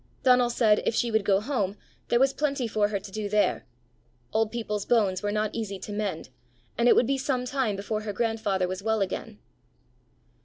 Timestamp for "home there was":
1.39-2.33